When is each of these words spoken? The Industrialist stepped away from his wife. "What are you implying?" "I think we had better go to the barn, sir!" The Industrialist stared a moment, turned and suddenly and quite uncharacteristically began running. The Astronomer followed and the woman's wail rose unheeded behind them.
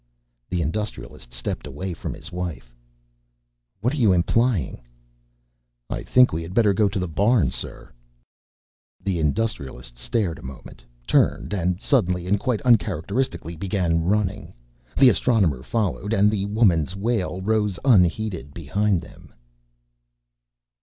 The 0.49 0.63
Industrialist 0.63 1.31
stepped 1.31 1.67
away 1.67 1.93
from 1.93 2.15
his 2.15 2.31
wife. 2.31 2.73
"What 3.81 3.93
are 3.93 3.97
you 4.01 4.13
implying?" 4.13 4.81
"I 5.91 6.01
think 6.01 6.33
we 6.33 6.41
had 6.41 6.55
better 6.55 6.73
go 6.73 6.89
to 6.89 6.97
the 6.97 7.07
barn, 7.07 7.51
sir!" 7.51 7.91
The 9.03 9.19
Industrialist 9.19 9.99
stared 9.99 10.39
a 10.39 10.41
moment, 10.41 10.83
turned 11.05 11.53
and 11.53 11.79
suddenly 11.79 12.25
and 12.25 12.39
quite 12.39 12.61
uncharacteristically 12.63 13.55
began 13.55 14.01
running. 14.03 14.55
The 14.97 15.09
Astronomer 15.09 15.61
followed 15.61 16.13
and 16.13 16.31
the 16.31 16.45
woman's 16.45 16.95
wail 16.95 17.39
rose 17.39 17.77
unheeded 17.85 18.55
behind 18.55 19.03
them. 19.03 19.31